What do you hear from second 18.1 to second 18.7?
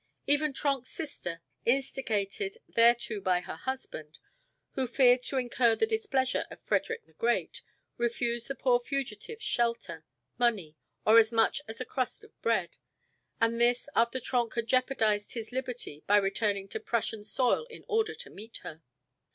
to meet